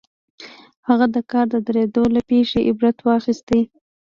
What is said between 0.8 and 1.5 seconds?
هغه د کار